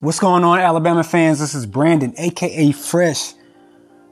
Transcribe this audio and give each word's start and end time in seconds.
What's 0.00 0.20
going 0.20 0.44
on, 0.44 0.58
Alabama 0.58 1.02
fans? 1.02 1.38
This 1.38 1.54
is 1.54 1.64
Brandon, 1.64 2.12
aka 2.18 2.70
Fresh. 2.72 3.32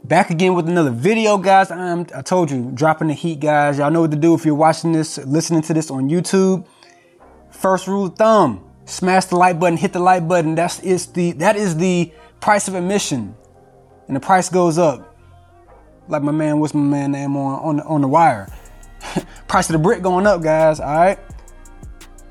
Back 0.02 0.30
again 0.30 0.54
with 0.54 0.66
another 0.66 0.90
video, 0.90 1.36
guys. 1.36 1.70
I'm, 1.70 2.06
I 2.14 2.22
told 2.22 2.50
you, 2.50 2.70
dropping 2.72 3.08
the 3.08 3.12
heat, 3.12 3.40
guys. 3.40 3.76
Y'all 3.76 3.90
know 3.90 4.00
what 4.00 4.10
to 4.12 4.16
do 4.16 4.32
if 4.32 4.46
you're 4.46 4.54
watching 4.54 4.92
this, 4.92 5.18
listening 5.18 5.60
to 5.60 5.74
this 5.74 5.90
on 5.90 6.08
YouTube. 6.08 6.66
First 7.50 7.86
rule 7.86 8.06
of 8.06 8.16
thumb: 8.16 8.64
smash 8.86 9.26
the 9.26 9.36
like 9.36 9.60
button, 9.60 9.76
hit 9.76 9.92
the 9.92 9.98
like 9.98 10.26
button. 10.26 10.54
That's 10.54 10.80
is 10.80 11.04
the 11.08 11.32
that 11.32 11.54
is 11.54 11.76
the 11.76 12.10
price 12.40 12.66
of 12.66 12.76
admission, 12.76 13.34
and 14.06 14.16
the 14.16 14.20
price 14.20 14.48
goes 14.48 14.78
up. 14.78 15.14
Like 16.08 16.22
my 16.22 16.32
man, 16.32 16.60
what's 16.60 16.72
my 16.72 16.80
man 16.80 17.12
name 17.12 17.36
on 17.36 17.60
on 17.60 17.76
the, 17.76 17.84
on 17.84 18.00
the 18.00 18.08
wire? 18.08 18.48
price 19.48 19.68
of 19.68 19.74
the 19.74 19.78
brick 19.80 20.00
going 20.00 20.26
up, 20.26 20.42
guys. 20.42 20.80
All 20.80 20.86
right, 20.86 21.18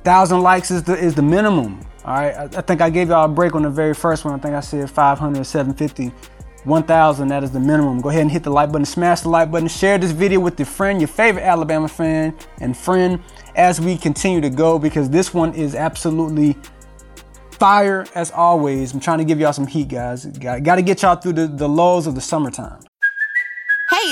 thousand 0.03 0.41
likes 0.41 0.71
is 0.71 0.81
the 0.81 0.97
is 0.97 1.13
the 1.13 1.21
minimum. 1.21 1.85
All 2.05 2.15
right, 2.15 2.35
I, 2.57 2.61
think 2.61 2.81
I 2.81 2.89
gave 2.89 3.09
y'all 3.09 3.25
a 3.25 3.29
break 3.29 3.55
on 3.55 3.61
the 3.61 3.69
very 3.69 3.93
first 3.93 4.25
one. 4.25 4.33
I 4.33 4.37
think 4.37 4.55
I 4.55 4.59
said 4.59 4.89
500, 4.89 5.43
750. 5.43 6.11
1000 6.65 7.27
that 7.27 7.43
is 7.43 7.51
the 7.51 7.59
minimum 7.59 7.99
go 7.99 8.07
ahead 8.07 8.21
and 8.21 8.31
hit 8.31 8.41
the 8.41 8.49
like 8.49 8.71
button 8.71 8.85
smash 8.85 9.19
the 9.19 9.27
like 9.27 9.51
button 9.51 9.67
share 9.67 9.97
this 9.97 10.11
video 10.11 10.39
with 10.39 10.57
your 10.57 10.65
friend 10.65 11.01
your 11.01 11.09
favorite 11.09 11.41
alabama 11.43 11.89
fan 11.89 12.33
and 12.61 12.77
friend 12.77 13.21
as 13.55 13.81
we 13.81 13.97
continue 13.97 14.39
to 14.39 14.49
go 14.49 14.79
because 14.79 15.09
this 15.09 15.33
one 15.33 15.53
is 15.55 15.75
absolutely 15.75 16.55
fire 17.51 18.05
as 18.15 18.31
always 18.31 18.93
i'm 18.93 18.99
trying 19.01 19.17
to 19.17 19.25
give 19.25 19.41
y'all 19.41 19.51
some 19.51 19.67
heat 19.67 19.89
guys 19.89 20.25
got, 20.25 20.75
to 20.75 20.81
get 20.81 21.01
y'all 21.01 21.17
through 21.17 21.33
the, 21.33 21.47
the 21.47 21.67
lows 21.67 22.07
of 22.07 22.15
the 22.15 22.21
summertime 22.21 22.81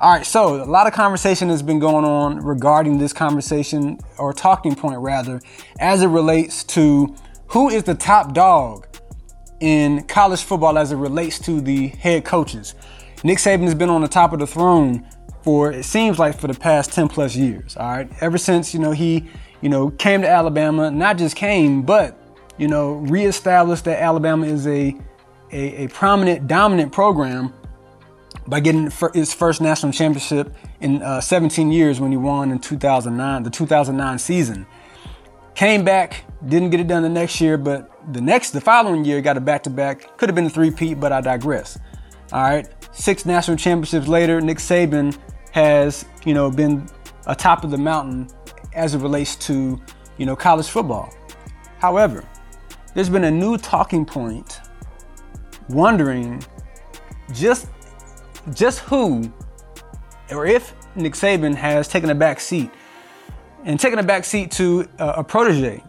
All 0.00 0.12
right, 0.12 0.24
so 0.24 0.62
a 0.62 0.64
lot 0.64 0.86
of 0.86 0.92
conversation 0.92 1.48
has 1.48 1.60
been 1.60 1.80
going 1.80 2.04
on 2.04 2.36
regarding 2.44 2.98
this 2.98 3.12
conversation 3.12 3.98
or 4.16 4.32
talking 4.32 4.76
point 4.76 5.00
rather, 5.00 5.40
as 5.80 6.02
it 6.02 6.06
relates 6.06 6.62
to 6.64 7.16
who 7.48 7.68
is 7.68 7.82
the 7.82 7.96
top 7.96 8.32
dog 8.32 8.86
in 9.58 10.04
college 10.04 10.44
football 10.44 10.78
as 10.78 10.92
it 10.92 10.96
relates 10.96 11.40
to 11.40 11.60
the 11.60 11.88
head 11.88 12.24
coaches. 12.24 12.76
Nick 13.24 13.38
Saban 13.38 13.64
has 13.64 13.74
been 13.74 13.90
on 13.90 14.00
the 14.00 14.06
top 14.06 14.32
of 14.32 14.38
the 14.38 14.46
throne 14.46 15.04
for 15.42 15.72
it 15.72 15.84
seems 15.84 16.16
like 16.16 16.38
for 16.38 16.46
the 16.46 16.54
past 16.54 16.92
10 16.92 17.08
plus 17.08 17.34
years. 17.34 17.76
All 17.76 17.88
right, 17.88 18.08
ever 18.20 18.38
since 18.38 18.72
you 18.72 18.78
know 18.78 18.92
he 18.92 19.28
you 19.62 19.68
know 19.68 19.90
came 19.90 20.22
to 20.22 20.28
Alabama, 20.28 20.92
not 20.92 21.18
just 21.18 21.34
came, 21.34 21.82
but 21.82 22.16
you 22.56 22.68
know 22.68 22.92
reestablished 22.92 23.84
that 23.86 24.00
Alabama 24.00 24.46
is 24.46 24.64
a 24.68 24.96
a, 25.50 25.84
a 25.84 25.88
prominent, 25.88 26.46
dominant 26.46 26.92
program 26.92 27.52
by 28.48 28.60
getting 28.60 28.90
his 29.12 29.34
first 29.34 29.60
national 29.60 29.92
championship 29.92 30.54
in 30.80 31.02
uh, 31.02 31.20
17 31.20 31.70
years 31.70 32.00
when 32.00 32.10
he 32.10 32.16
won 32.16 32.50
in 32.50 32.58
2009, 32.58 33.42
the 33.42 33.50
2009 33.50 34.18
season. 34.18 34.66
Came 35.54 35.84
back, 35.84 36.24
didn't 36.46 36.70
get 36.70 36.80
it 36.80 36.86
done 36.86 37.02
the 37.02 37.10
next 37.10 37.40
year, 37.40 37.58
but 37.58 37.90
the 38.12 38.22
next, 38.22 38.52
the 38.52 38.60
following 38.60 39.04
year, 39.04 39.20
got 39.20 39.36
a 39.36 39.40
back-to-back. 39.40 40.16
Could 40.16 40.30
have 40.30 40.36
been 40.36 40.46
a 40.46 40.50
three-peat, 40.50 40.98
but 40.98 41.12
I 41.12 41.20
digress. 41.20 41.78
All 42.32 42.42
right, 42.42 42.66
six 42.92 43.26
national 43.26 43.58
championships 43.58 44.08
later, 44.08 44.40
Nick 44.40 44.58
Saban 44.58 45.18
has, 45.52 46.06
you 46.24 46.32
know, 46.32 46.50
been 46.50 46.88
atop 47.26 47.64
of 47.64 47.70
the 47.70 47.78
mountain 47.78 48.28
as 48.74 48.94
it 48.94 48.98
relates 48.98 49.36
to, 49.36 49.78
you 50.16 50.24
know, 50.24 50.36
college 50.36 50.68
football. 50.68 51.12
However, 51.78 52.24
there's 52.94 53.10
been 53.10 53.24
a 53.24 53.30
new 53.30 53.58
talking 53.58 54.06
point 54.06 54.60
wondering 55.68 56.42
just 57.32 57.66
just 58.54 58.80
who 58.80 59.32
or 60.30 60.46
if 60.46 60.74
Nick 60.94 61.14
Saban 61.14 61.54
has 61.54 61.88
taken 61.88 62.10
a 62.10 62.14
back 62.14 62.40
seat 62.40 62.70
and 63.64 63.78
taken 63.78 63.98
a 63.98 64.02
back 64.02 64.24
seat 64.24 64.50
to 64.52 64.88
a, 64.98 65.08
a 65.08 65.24
protege 65.24 65.82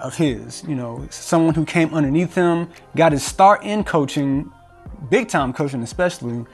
of 0.00 0.16
his, 0.16 0.62
you 0.64 0.74
know, 0.74 1.06
someone 1.10 1.54
who 1.54 1.64
came 1.64 1.92
underneath 1.92 2.34
him, 2.34 2.68
got 2.96 3.12
his 3.12 3.24
start 3.24 3.64
in 3.64 3.82
coaching, 3.84 4.50
big 5.10 5.28
time 5.28 5.52
coaching 5.52 5.82
especially, 5.82 6.44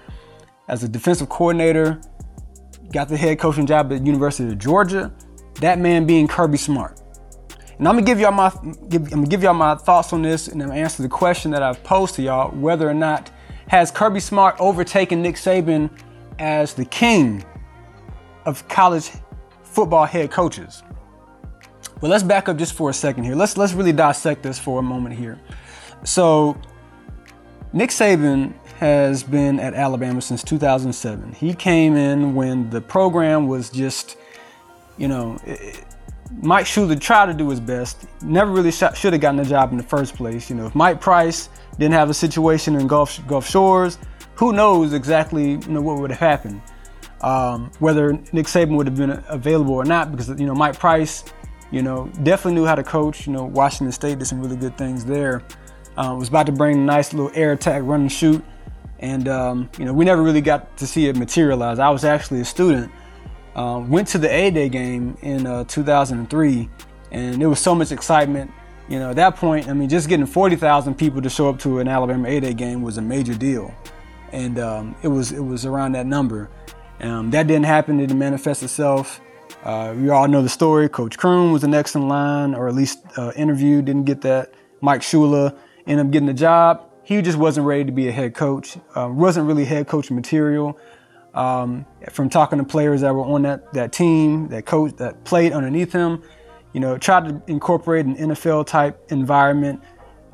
as 0.68 0.82
a 0.82 0.88
defensive 0.88 1.28
coordinator, 1.28 2.00
got 2.92 3.08
the 3.08 3.16
head 3.16 3.38
coaching 3.38 3.66
job 3.66 3.92
at 3.92 3.98
the 3.98 4.04
University 4.04 4.48
of 4.48 4.58
Georgia. 4.58 5.12
That 5.60 5.78
man 5.78 6.06
being 6.06 6.26
Kirby 6.26 6.56
Smart. 6.56 7.00
And 7.78 7.88
I'm 7.88 7.96
gonna 7.96 8.06
give 8.06 8.20
y'all 8.20 8.32
my 8.32 8.50
give, 8.88 9.02
I'm 9.04 9.20
gonna 9.20 9.26
give 9.26 9.42
y'all 9.42 9.54
my 9.54 9.74
thoughts 9.74 10.12
on 10.12 10.22
this, 10.22 10.48
and 10.48 10.62
I'm 10.62 10.68
gonna 10.68 10.80
answer 10.80 11.02
the 11.02 11.08
question 11.08 11.50
that 11.50 11.62
I've 11.62 11.82
posed 11.84 12.14
to 12.16 12.22
y'all 12.22 12.50
whether 12.52 12.88
or 12.88 12.94
not 12.94 13.30
has 13.68 13.90
Kirby 13.90 14.20
Smart 14.20 14.56
overtaken 14.58 15.22
Nick 15.22 15.36
Saban 15.36 15.90
as 16.38 16.74
the 16.74 16.84
king 16.84 17.44
of 18.44 18.66
college 18.68 19.10
football 19.62 20.04
head 20.04 20.30
coaches? 20.30 20.82
But 22.00 22.10
let's 22.10 22.22
back 22.22 22.48
up 22.48 22.56
just 22.56 22.74
for 22.74 22.90
a 22.90 22.92
second 22.92 23.24
here. 23.24 23.34
Let's 23.34 23.56
let's 23.56 23.72
really 23.72 23.92
dissect 23.92 24.42
this 24.42 24.58
for 24.58 24.80
a 24.80 24.82
moment 24.82 25.16
here. 25.16 25.40
So 26.04 26.60
Nick 27.72 27.90
Saban 27.90 28.52
has 28.78 29.22
been 29.22 29.58
at 29.58 29.74
Alabama 29.74 30.20
since 30.20 30.42
2007. 30.42 31.32
He 31.32 31.54
came 31.54 31.96
in 31.96 32.34
when 32.34 32.68
the 32.70 32.80
program 32.80 33.46
was 33.46 33.70
just, 33.70 34.16
you 34.98 35.08
know, 35.08 35.38
Mike 36.42 36.66
Shula 36.66 37.00
tried 37.00 37.26
to 37.26 37.34
do 37.34 37.48
his 37.48 37.60
best. 37.60 38.06
Never 38.22 38.50
really 38.50 38.72
should 38.72 39.12
have 39.12 39.20
gotten 39.20 39.36
the 39.36 39.44
job 39.44 39.72
in 39.72 39.78
the 39.78 39.84
first 39.84 40.14
place. 40.14 40.50
You 40.50 40.56
know, 40.56 40.66
if 40.66 40.74
Mike 40.74 41.00
Price 41.00 41.48
didn't 41.78 41.94
have 41.94 42.10
a 42.10 42.14
situation 42.14 42.76
in 42.76 42.86
Gulf 42.86 43.24
Gulf 43.26 43.48
Shores, 43.48 43.98
who 44.34 44.52
knows 44.52 44.92
exactly 44.92 45.52
you 45.52 45.68
know 45.68 45.80
what 45.80 45.98
would 45.98 46.10
have 46.10 46.20
happened. 46.20 46.62
Um, 47.20 47.70
whether 47.78 48.12
Nick 48.32 48.46
Saban 48.46 48.76
would 48.76 48.86
have 48.86 48.96
been 48.96 49.22
available 49.28 49.74
or 49.74 49.84
not, 49.84 50.10
because 50.10 50.28
you 50.28 50.46
know 50.46 50.54
Mike 50.54 50.78
Price, 50.78 51.24
you 51.70 51.82
know, 51.82 52.10
definitely 52.22 52.54
knew 52.54 52.66
how 52.66 52.74
to 52.74 52.82
coach. 52.82 53.26
You 53.26 53.32
know, 53.32 53.44
Washington 53.44 53.92
State 53.92 54.18
did 54.18 54.26
some 54.26 54.40
really 54.40 54.56
good 54.56 54.76
things 54.76 55.04
there. 55.04 55.42
Uh, 55.96 56.14
was 56.18 56.28
about 56.28 56.46
to 56.46 56.52
bring 56.52 56.78
a 56.78 56.84
nice 56.84 57.12
little 57.12 57.30
air 57.34 57.52
attack, 57.52 57.82
run 57.84 58.02
and 58.02 58.12
shoot, 58.12 58.44
and 58.98 59.28
um, 59.28 59.70
you 59.78 59.84
know 59.84 59.92
we 59.92 60.04
never 60.04 60.22
really 60.22 60.40
got 60.40 60.76
to 60.76 60.86
see 60.86 61.06
it 61.06 61.16
materialize. 61.16 61.78
I 61.78 61.88
was 61.90 62.04
actually 62.04 62.40
a 62.40 62.44
student, 62.44 62.92
um, 63.54 63.88
went 63.88 64.08
to 64.08 64.18
the 64.18 64.32
A 64.32 64.50
Day 64.50 64.68
game 64.68 65.16
in 65.22 65.46
uh, 65.46 65.64
2003, 65.64 66.68
and 67.12 67.40
there 67.40 67.48
was 67.48 67.60
so 67.60 67.74
much 67.74 67.92
excitement. 67.92 68.50
You 68.88 68.98
know, 68.98 69.10
at 69.10 69.16
that 69.16 69.36
point, 69.36 69.68
I 69.68 69.72
mean, 69.72 69.88
just 69.88 70.08
getting 70.08 70.26
40,000 70.26 70.94
people 70.94 71.22
to 71.22 71.30
show 71.30 71.48
up 71.48 71.58
to 71.60 71.78
an 71.78 71.88
Alabama 71.88 72.28
A 72.28 72.40
Day 72.40 72.52
game 72.52 72.82
was 72.82 72.98
a 72.98 73.02
major 73.02 73.34
deal, 73.34 73.74
and 74.32 74.58
um, 74.58 74.94
it 75.02 75.08
was 75.08 75.32
it 75.32 75.40
was 75.40 75.64
around 75.64 75.92
that 75.92 76.06
number. 76.06 76.50
Um, 77.00 77.30
that 77.30 77.46
didn't 77.46 77.64
happen. 77.64 77.98
It 77.98 78.08
didn't 78.08 78.18
manifest 78.18 78.62
itself. 78.62 79.20
Uh, 79.62 79.94
we 79.96 80.10
all 80.10 80.28
know 80.28 80.42
the 80.42 80.48
story. 80.48 80.88
Coach 80.90 81.16
Croom 81.16 81.50
was 81.50 81.62
the 81.62 81.68
next 81.68 81.94
in 81.94 82.08
line, 82.08 82.54
or 82.54 82.68
at 82.68 82.74
least 82.74 83.02
uh, 83.16 83.32
interviewed. 83.36 83.86
Didn't 83.86 84.04
get 84.04 84.20
that. 84.20 84.52
Mike 84.82 85.00
Shula 85.00 85.56
ended 85.86 86.06
up 86.06 86.12
getting 86.12 86.26
the 86.26 86.34
job. 86.34 86.90
He 87.04 87.20
just 87.22 87.38
wasn't 87.38 87.66
ready 87.66 87.84
to 87.84 87.92
be 87.92 88.08
a 88.08 88.12
head 88.12 88.34
coach. 88.34 88.76
Uh, 88.94 89.08
wasn't 89.10 89.46
really 89.46 89.64
head 89.64 89.88
coach 89.88 90.10
material. 90.10 90.78
Um, 91.32 91.84
from 92.10 92.28
talking 92.28 92.58
to 92.58 92.64
players 92.64 93.00
that 93.00 93.12
were 93.14 93.24
on 93.24 93.42
that, 93.42 93.72
that 93.72 93.92
team, 93.92 94.48
that 94.48 94.66
coach 94.66 94.96
that 94.96 95.24
played 95.24 95.52
underneath 95.52 95.92
him, 95.92 96.22
you 96.74 96.80
know, 96.80 96.98
try 96.98 97.20
to 97.20 97.40
incorporate 97.46 98.04
an 98.04 98.16
NFL 98.16 98.66
type 98.66 99.00
environment. 99.10 99.80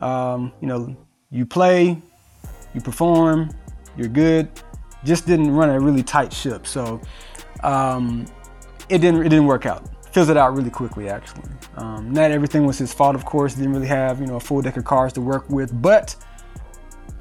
Um, 0.00 0.52
you 0.60 0.66
know, 0.66 0.96
you 1.30 1.46
play, 1.46 2.00
you 2.74 2.80
perform, 2.80 3.50
you're 3.96 4.08
good. 4.08 4.50
Just 5.04 5.26
didn't 5.26 5.52
run 5.52 5.68
a 5.68 5.78
really 5.78 6.02
tight 6.02 6.32
ship. 6.32 6.66
So 6.66 7.00
um, 7.62 8.26
it 8.88 8.98
didn't 8.98 9.20
it 9.20 9.28
didn't 9.28 9.46
work 9.46 9.66
out. 9.66 9.88
Fizzled 10.12 10.36
out 10.36 10.54
really 10.56 10.70
quickly, 10.70 11.08
actually. 11.08 11.48
Um, 11.76 12.12
not 12.12 12.32
everything 12.32 12.66
was 12.66 12.78
his 12.78 12.92
fault, 12.92 13.14
of 13.14 13.24
course. 13.24 13.54
Didn't 13.54 13.72
really 13.72 13.86
have 13.86 14.20
you 14.20 14.26
know 14.26 14.36
a 14.36 14.40
full 14.40 14.62
deck 14.62 14.76
of 14.76 14.84
cards 14.84 15.12
to 15.14 15.20
work 15.20 15.48
with, 15.50 15.80
but 15.80 16.16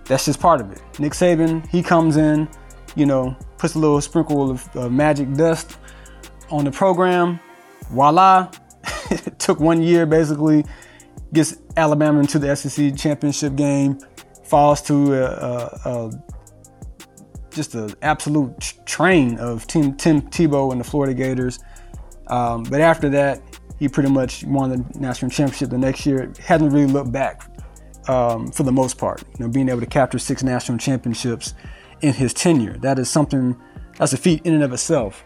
that's 0.05 0.25
just 0.25 0.39
part 0.39 0.61
of 0.61 0.71
it. 0.71 0.81
Nick 0.97 1.13
Saban, 1.13 1.67
he 1.67 1.83
comes 1.83 2.17
in, 2.17 2.49
you 2.95 3.05
know, 3.05 3.37
puts 3.57 3.75
a 3.75 3.79
little 3.79 4.01
sprinkle 4.01 4.49
of 4.49 4.75
uh, 4.75 4.89
magic 4.89 5.33
dust 5.33 5.77
on 6.49 6.65
the 6.65 6.71
program. 6.71 7.39
Voila, 7.91 8.49
took 9.37 9.59
one 9.59 9.81
year 9.81 10.05
basically, 10.05 10.65
gets 11.33 11.57
Alabama 11.77 12.19
into 12.19 12.39
the 12.39 12.55
SEC 12.55 12.95
championship 12.95 13.55
game, 13.55 13.99
falls 14.43 14.81
to 14.83 15.13
a, 15.13 15.25
a, 15.25 15.81
a 15.85 16.23
just 17.51 17.75
an 17.75 17.93
absolute 18.01 18.73
train 18.85 19.37
of 19.39 19.65
Tim, 19.67 19.95
Tim 19.95 20.21
Tebow 20.21 20.71
and 20.71 20.79
the 20.79 20.85
Florida 20.85 21.13
Gators. 21.13 21.59
Um, 22.27 22.63
but 22.63 22.81
after 22.81 23.09
that, 23.09 23.41
he 23.79 23.87
pretty 23.87 24.09
much 24.09 24.43
won 24.43 24.69
the 24.69 24.99
national 24.99 25.31
championship 25.31 25.69
the 25.69 25.77
next 25.77 26.05
year. 26.05 26.31
Hasn't 26.39 26.71
really 26.71 26.85
looked 26.85 27.11
back 27.11 27.49
um, 28.07 28.51
for 28.51 28.63
the 28.63 28.71
most 28.71 28.97
part. 28.97 29.23
You 29.37 29.45
know, 29.45 29.51
being 29.51 29.69
able 29.69 29.79
to 29.79 29.85
capture 29.85 30.19
six 30.19 30.43
national 30.43 30.77
championships 30.77 31.53
in 32.01 32.13
his 32.13 32.33
tenure. 32.33 32.77
That 32.79 32.99
is 32.99 33.09
something 33.09 33.55
that's 33.97 34.13
a 34.13 34.17
feat 34.17 34.41
in 34.45 34.53
and 34.53 34.63
of 34.63 34.73
itself. 34.73 35.23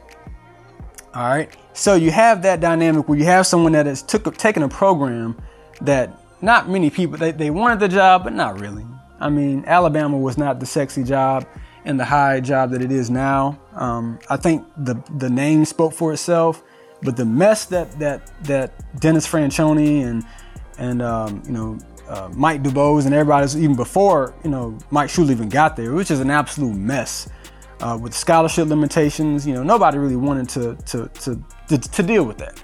All 1.14 1.28
right. 1.28 1.56
So 1.74 1.96
you 1.96 2.12
have 2.12 2.44
that 2.44 2.60
dynamic 2.60 3.10
where 3.10 3.18
you 3.18 3.26
have 3.26 3.48
someone 3.48 3.72
that 3.74 3.86
has 3.88 4.02
took 4.02 4.38
taken 4.38 4.64
a 4.64 4.70
program 4.70 5.36
that 5.82 6.12
not 6.42 6.70
many 6.70 6.90
people 6.90 7.18
they, 7.18 7.32
they 7.32 7.50
wanted 7.50 7.80
the 7.80 7.88
job, 7.88 8.24
but 8.24 8.34
not 8.34 8.60
really. 8.60 8.86
I 9.20 9.30
mean, 9.30 9.64
Alabama 9.66 10.18
was 10.18 10.38
not 10.38 10.60
the 10.60 10.66
sexy 10.66 11.04
job 11.04 11.48
and 11.86 12.00
the 12.00 12.06
high 12.06 12.40
job 12.40 12.72
that 12.72 12.82
it 12.82 12.92
is 12.92 13.10
now. 13.10 13.60
Um, 13.74 14.20
I 14.30 14.38
think 14.38 14.66
the 14.78 15.02
the 15.18 15.30
name 15.30 15.66
spoke 15.66 15.94
for 15.94 16.14
itself, 16.14 16.64
but 17.02 17.18
the 17.18 17.26
mess 17.26 17.66
that 17.66 17.92
that 18.00 18.32
that 18.44 19.00
Dennis 19.00 19.28
Franchione 19.28 20.06
and 20.06 20.24
and 20.78 21.02
um, 21.02 21.42
you 21.46 21.54
know 21.54 21.80
uh, 22.08 22.30
Mike 22.34 22.62
DuBose 22.62 23.06
and 23.06 23.14
everybody 23.14 23.48
even 23.60 23.76
before 23.76 24.34
you 24.44 24.50
know 24.50 24.78
Mike 24.92 25.10
Shula 25.10 25.32
even 25.32 25.50
got 25.50 25.76
there, 25.76 25.94
which 25.94 26.12
is 26.12 26.20
an 26.20 26.30
absolute 26.30 26.76
mess. 26.76 27.30
Uh, 27.84 27.98
with 27.98 28.14
scholarship 28.14 28.68
limitations, 28.68 29.46
you 29.46 29.54
know 29.54 29.64
nobody 29.64 29.98
really 29.98 30.16
wanted 30.16 30.48
to 30.50 30.76
to 30.86 31.08
to 31.10 31.44
to, 31.68 31.78
to 31.78 32.04
deal 32.04 32.24
with 32.24 32.38
that. 32.38 32.62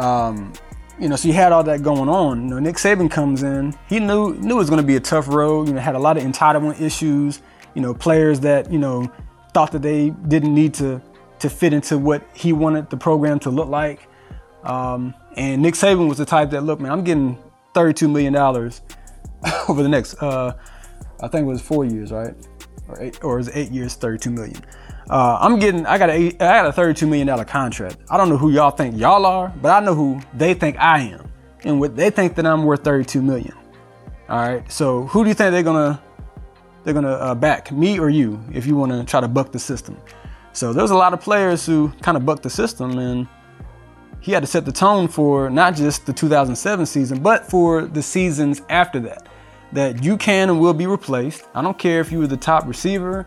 Um, 0.00 0.52
you 0.98 1.08
know, 1.08 1.16
so 1.16 1.28
you 1.28 1.34
had 1.34 1.52
all 1.52 1.62
that 1.64 1.82
going 1.82 2.08
on. 2.08 2.42
You 2.42 2.50
know, 2.50 2.58
Nick 2.58 2.76
Saban 2.76 3.10
comes 3.10 3.42
in. 3.42 3.74
He 3.88 4.00
knew 4.00 4.34
knew 4.34 4.54
it 4.54 4.58
was 4.58 4.70
going 4.70 4.80
to 4.80 4.86
be 4.86 4.96
a 4.96 5.00
tough 5.00 5.28
road. 5.28 5.68
You 5.68 5.74
know, 5.74 5.80
had 5.80 5.94
a 5.94 5.98
lot 5.98 6.16
of 6.16 6.22
entitlement 6.22 6.80
issues 6.80 7.40
you 7.74 7.82
know, 7.82 7.94
players 7.94 8.40
that, 8.40 8.70
you 8.70 8.78
know, 8.78 9.10
thought 9.52 9.72
that 9.72 9.82
they 9.82 10.10
didn't 10.10 10.54
need 10.54 10.74
to 10.74 11.00
to 11.40 11.48
fit 11.48 11.72
into 11.72 11.96
what 11.96 12.22
he 12.34 12.52
wanted 12.52 12.90
the 12.90 12.96
program 12.96 13.38
to 13.40 13.50
look 13.50 13.68
like. 13.68 14.06
Um, 14.62 15.14
and 15.36 15.62
Nick 15.62 15.72
Saban 15.72 16.06
was 16.06 16.18
the 16.18 16.26
type 16.26 16.50
that, 16.50 16.64
look, 16.64 16.80
man, 16.80 16.92
I'm 16.92 17.02
getting 17.02 17.38
$32 17.74 18.12
million 18.12 18.36
over 19.68 19.82
the 19.82 19.88
next, 19.88 20.22
uh, 20.22 20.52
I 21.22 21.28
think 21.28 21.44
it 21.44 21.46
was 21.46 21.62
four 21.62 21.86
years, 21.86 22.12
right? 22.12 22.34
Or 22.90 23.00
eight, 23.00 23.22
or 23.22 23.38
is 23.38 23.48
eight 23.54 23.70
years, 23.70 23.94
32 23.94 24.30
million. 24.30 24.60
Uh, 25.08 25.38
I'm 25.40 25.58
getting, 25.58 25.86
I 25.86 25.96
got 25.96 26.10
a, 26.10 26.26
I 26.26 26.30
got 26.30 26.66
a 26.66 26.72
32 26.72 27.06
million 27.06 27.26
dollar 27.26 27.44
contract. 27.44 27.98
I 28.10 28.16
don't 28.16 28.28
know 28.28 28.36
who 28.36 28.50
y'all 28.50 28.70
think 28.70 28.96
y'all 28.96 29.24
are, 29.26 29.52
but 29.62 29.70
I 29.70 29.84
know 29.84 29.94
who 29.94 30.20
they 30.34 30.54
think 30.54 30.76
I 30.78 31.00
am, 31.00 31.30
and 31.64 31.78
what 31.78 31.96
they 31.96 32.10
think 32.10 32.34
that 32.36 32.46
I'm 32.46 32.64
worth 32.64 32.82
32 32.82 33.22
million. 33.22 33.54
All 34.28 34.38
right, 34.38 34.70
so 34.70 35.04
who 35.06 35.24
do 35.24 35.28
you 35.28 35.34
think 35.34 35.52
they're 35.52 35.62
gonna 35.62 36.00
they're 36.84 36.94
gonna 36.94 37.12
uh, 37.12 37.34
back 37.34 37.72
me 37.72 37.98
or 37.98 38.10
you 38.10 38.40
if 38.52 38.66
you 38.66 38.76
want 38.76 38.92
to 38.92 39.04
try 39.04 39.20
to 39.20 39.28
buck 39.28 39.52
the 39.52 39.58
system. 39.58 39.96
So 40.52 40.72
there's 40.72 40.90
a 40.90 40.96
lot 40.96 41.12
of 41.12 41.20
players 41.20 41.64
who 41.64 41.92
kind 42.02 42.16
of 42.16 42.26
bucked 42.26 42.42
the 42.42 42.50
system, 42.50 42.98
and 42.98 43.28
he 44.20 44.32
had 44.32 44.42
to 44.42 44.46
set 44.46 44.64
the 44.64 44.72
tone 44.72 45.08
for 45.08 45.50
not 45.50 45.74
just 45.74 46.06
the 46.06 46.12
2007 46.12 46.86
season, 46.86 47.22
but 47.22 47.48
for 47.48 47.86
the 47.86 48.02
seasons 48.02 48.62
after 48.68 49.00
that. 49.00 49.28
That 49.72 50.02
you 50.02 50.16
can 50.16 50.50
and 50.50 50.60
will 50.60 50.74
be 50.74 50.86
replaced. 50.86 51.44
I 51.54 51.62
don't 51.62 51.78
care 51.78 52.00
if 52.00 52.10
you 52.10 52.18
were 52.18 52.26
the 52.26 52.36
top 52.36 52.66
receiver 52.66 53.26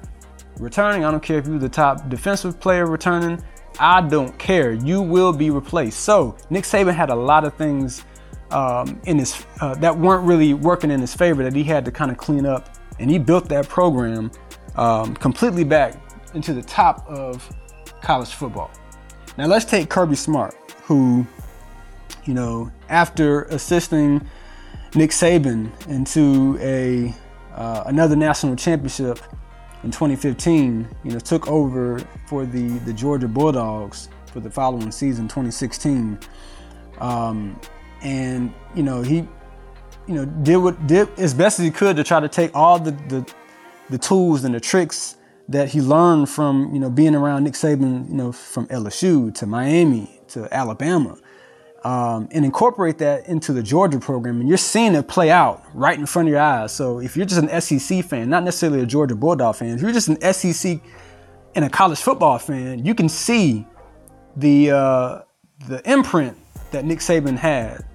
returning. 0.60 1.06
I 1.06 1.12
don't 1.12 1.24
care 1.24 1.38
if 1.38 1.48
you 1.48 1.54
were 1.54 1.60
the 1.60 1.69
top 1.69 2.10
defensive 2.10 2.60
player 2.60 2.86
returning. 2.86 3.42
I 3.80 4.01
don't 4.01 4.38
care. 4.38 4.74
You 4.74 5.01
will 5.01 5.34
be 5.34 5.50
replaced. 5.50 6.01
So 6.01 6.38
Nick 6.50 6.63
Saban 6.63 6.94
had 6.94 7.10
a 7.10 7.16
lot 7.16 7.44
of 7.44 7.54
things 7.56 8.04
um, 8.51 9.01
in 9.06 9.18
his 9.18 9.45
uh, 9.62 9.75
that 9.75 9.98
weren't 9.98 10.25
really 10.25 10.54
working 10.54 10.92
in 10.92 11.00
his 11.00 11.13
favor 11.13 11.44
that 11.44 11.56
he 11.56 11.63
had 11.63 11.86
to 11.86 11.92
kind 11.92 12.12
of 12.12 12.18
clean 12.18 12.46
up 12.46 12.78
and 13.00 13.10
he 13.10 13.18
built 13.18 13.50
that 13.50 13.68
program 13.68 14.31
um, 14.75 15.16
completely 15.16 15.63
back 15.63 15.96
into 16.34 16.54
the 16.54 16.62
top 16.62 17.07
of 17.07 17.50
college 18.01 18.30
football. 18.30 18.72
Now 19.38 19.48
let's 19.48 19.66
take 19.66 19.89
Kirby 19.89 20.16
Smart, 20.16 20.56
who, 20.84 21.25
you 22.25 22.34
know, 22.34 22.72
after 22.89 23.44
assisting 23.46 24.22
Nick 24.95 25.12
Saban 25.12 25.72
into 25.88 26.57
a 26.62 27.13
uh, 27.56 27.84
another 27.86 28.16
national 28.16 28.56
championship 28.56 29.19
in 29.84 29.92
2015, 29.92 30.88
you 31.04 31.12
know, 31.12 31.19
took 31.19 31.48
over 31.48 32.00
for 32.28 32.45
the 32.45 32.80
the 32.80 32.94
Georgia 32.94 33.28
Bulldogs 33.28 34.10
for 34.31 34.40
the 34.40 34.50
following 34.50 34.92
season, 34.92 35.28
2016, 35.28 36.19
um, 37.00 37.60
and 38.01 38.54
you 38.75 38.84
know 38.84 39.01
he 39.01 39.28
you 40.07 40.16
know, 40.16 40.25
did 40.25 40.57
what 40.57 40.86
did 40.88 41.07
as 41.18 41.34
best 41.34 41.60
as 41.60 41.66
he 41.66 41.72
could 41.72 41.96
to 41.96 42.04
try 42.04 42.19
to 42.19 42.28
take 42.28 42.54
all 42.56 42.80
the, 42.80 42.92
the 43.07 43.34
the 43.89 43.98
tools 43.98 44.44
and 44.44 44.54
the 44.54 44.60
tricks 44.60 45.18
that 45.48 45.69
he 45.69 45.81
learned 45.81 46.30
from 46.30 46.74
you 46.74 46.80
know 46.80 46.89
being 46.89 47.16
around 47.16 47.44
Nick 47.44 47.54
Saban, 47.54 48.07
you 48.10 48.16
know, 48.16 48.31
from 48.31 48.68
LSU 48.68 49.34
to 49.36 49.46
Miami 49.46 50.22
to 50.30 50.48
Alabama, 50.54 51.18
um, 51.83 52.30
and 52.31 52.45
incorporate 52.45 52.97
that 53.00 53.27
into 53.27 53.51
the 53.51 53.62
Georgia 53.62 54.00
program. 54.00 54.39
And 54.39 54.47
you're 54.47 54.57
seeing 54.57 54.95
it 54.95 55.07
play 55.07 55.30
out 55.30 55.63
right 55.74 55.97
in 55.97 56.06
front 56.06 56.30
of 56.30 56.31
your 56.31 56.41
eyes. 56.41 56.71
So 56.71 57.00
if 57.00 57.18
you're 57.18 57.25
just 57.25 57.41
an 57.41 57.62
SEC 57.62 58.06
fan, 58.06 58.30
not 58.30 58.44
necessarily 58.44 58.81
a 58.81 58.85
Georgia 58.85 59.15
Bulldog 59.15 59.56
fan, 59.56 59.75
if 59.75 59.81
you're 59.81 59.91
just 59.91 60.07
an 60.07 60.33
SEC 60.33 60.80
and 61.56 61.65
a 61.65 61.69
college 61.69 62.00
football 62.00 62.39
fan, 62.39 62.85
you 62.85 62.95
can 62.95 63.09
see 63.09 63.68
the 64.38 64.71
uh, 64.71 65.21
the 65.68 65.81
imprint 65.89 66.38
that 66.71 66.85
Nick 66.85 67.00
Saban 67.00 67.38
had 67.38 67.86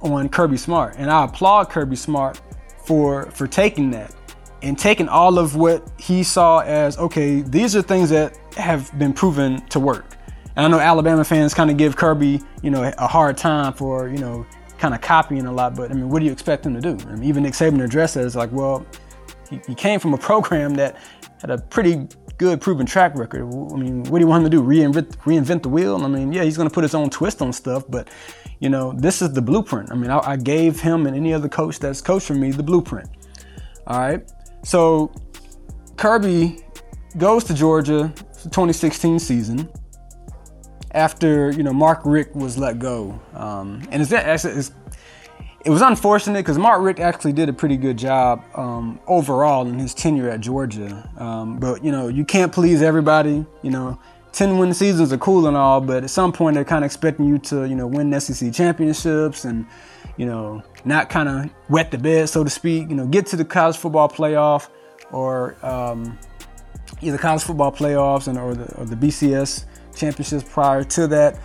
on 0.00 0.28
Kirby 0.28 0.56
Smart. 0.56 0.96
And 0.96 1.10
I 1.10 1.24
applaud 1.24 1.70
Kirby 1.70 1.96
Smart 1.96 2.40
for 2.84 3.30
for 3.32 3.46
taking 3.46 3.90
that 3.90 4.14
and 4.62 4.78
taking 4.78 5.08
all 5.08 5.38
of 5.38 5.56
what 5.56 5.86
he 5.98 6.22
saw 6.22 6.60
as 6.60 6.98
okay, 6.98 7.42
these 7.42 7.76
are 7.76 7.82
things 7.82 8.10
that 8.10 8.36
have 8.56 8.96
been 8.98 9.12
proven 9.12 9.64
to 9.68 9.78
work. 9.78 10.09
And 10.56 10.66
I 10.66 10.68
know 10.68 10.78
Alabama 10.78 11.24
fans 11.24 11.54
kind 11.54 11.70
of 11.70 11.76
give 11.76 11.96
Kirby, 11.96 12.40
you 12.62 12.70
know, 12.70 12.92
a 12.98 13.06
hard 13.06 13.36
time 13.36 13.72
for, 13.72 14.08
you 14.08 14.18
know, 14.18 14.46
kind 14.78 14.94
of 14.94 15.00
copying 15.00 15.46
a 15.46 15.52
lot, 15.52 15.76
but 15.76 15.90
I 15.90 15.94
mean, 15.94 16.08
what 16.08 16.20
do 16.20 16.26
you 16.26 16.32
expect 16.32 16.64
him 16.64 16.74
to 16.74 16.80
do? 16.80 16.96
I 17.06 17.14
mean, 17.14 17.24
even 17.24 17.42
Nick 17.42 17.52
Saban 17.52 17.84
addressed 17.84 18.16
it 18.16 18.20
as 18.20 18.34
like, 18.34 18.50
well, 18.50 18.84
he, 19.48 19.60
he 19.66 19.74
came 19.74 20.00
from 20.00 20.14
a 20.14 20.18
program 20.18 20.74
that 20.74 20.96
had 21.40 21.50
a 21.50 21.58
pretty 21.58 22.08
good 22.38 22.60
proven 22.60 22.86
track 22.86 23.14
record. 23.14 23.42
I 23.42 23.76
mean, 23.76 24.04
what 24.04 24.18
do 24.18 24.20
you 24.20 24.26
want 24.26 24.44
him 24.44 24.50
to 24.50 24.56
do? 24.56 24.62
Reinvent, 24.62 25.16
reinvent 25.18 25.62
the 25.62 25.68
wheel? 25.68 26.02
I 26.02 26.08
mean, 26.08 26.32
yeah, 26.32 26.42
he's 26.42 26.56
going 26.56 26.68
to 26.68 26.74
put 26.74 26.82
his 26.82 26.94
own 26.94 27.10
twist 27.10 27.42
on 27.42 27.52
stuff, 27.52 27.84
but 27.88 28.08
you 28.60 28.70
know, 28.70 28.92
this 28.92 29.20
is 29.20 29.32
the 29.32 29.42
blueprint. 29.42 29.92
I 29.92 29.94
mean, 29.94 30.10
I, 30.10 30.18
I 30.20 30.36
gave 30.36 30.80
him 30.80 31.06
and 31.06 31.14
any 31.14 31.34
other 31.34 31.48
coach 31.48 31.78
that's 31.78 32.00
coached 32.00 32.26
for 32.26 32.34
me 32.34 32.50
the 32.50 32.62
blueprint. 32.62 33.08
All 33.86 33.98
right. 33.98 34.30
So 34.64 35.12
Kirby 35.96 36.62
goes 37.18 37.44
to 37.44 37.54
Georgia 37.54 38.12
2016 38.44 39.18
season 39.18 39.68
after 40.92 41.50
you 41.52 41.62
know 41.62 41.72
Mark 41.72 42.00
Richt 42.04 42.34
was 42.34 42.58
let 42.58 42.78
go, 42.78 43.20
um, 43.34 43.82
and 43.90 44.02
it's, 44.02 44.12
it's, 44.12 44.72
it 45.64 45.70
was 45.70 45.82
unfortunate 45.82 46.40
because 46.40 46.58
Mark 46.58 46.82
Richt 46.82 47.00
actually 47.00 47.32
did 47.32 47.48
a 47.48 47.52
pretty 47.52 47.76
good 47.76 47.96
job 47.96 48.44
um, 48.54 49.00
overall 49.06 49.66
in 49.66 49.78
his 49.78 49.94
tenure 49.94 50.28
at 50.30 50.40
Georgia. 50.40 51.08
Um, 51.18 51.58
but 51.58 51.84
you 51.84 51.92
know 51.92 52.08
you 52.08 52.24
can't 52.24 52.52
please 52.52 52.82
everybody. 52.82 53.44
You 53.62 53.70
know 53.70 53.98
10 54.32 54.58
win 54.58 54.72
seasons 54.72 55.12
are 55.12 55.18
cool 55.18 55.46
and 55.46 55.56
all, 55.56 55.80
but 55.80 56.04
at 56.04 56.10
some 56.10 56.32
point 56.32 56.54
they're 56.54 56.64
kind 56.64 56.84
of 56.84 56.86
expecting 56.86 57.26
you 57.26 57.38
to, 57.38 57.64
you 57.64 57.74
know, 57.74 57.86
win 57.86 58.18
SEC 58.20 58.52
championships 58.52 59.44
and, 59.44 59.66
you 60.16 60.26
know, 60.26 60.62
not 60.84 61.10
kind 61.10 61.28
of 61.28 61.50
wet 61.68 61.90
the 61.90 61.98
bed, 61.98 62.28
so 62.28 62.44
to 62.44 62.50
speak, 62.50 62.88
you 62.88 62.94
know, 62.94 63.06
get 63.06 63.26
to 63.26 63.36
the 63.36 63.44
college 63.44 63.76
football 63.76 64.08
playoff 64.08 64.68
or 65.10 65.56
um, 65.66 66.18
either 67.02 67.18
college 67.18 67.42
football 67.42 67.72
playoffs 67.72 68.28
and 68.28 68.38
or 68.38 68.54
the, 68.54 68.72
or 68.76 68.84
the 68.84 68.96
BCS 68.96 69.64
championships 70.00 70.44
prior 70.44 70.82
to 70.84 71.06
that. 71.08 71.38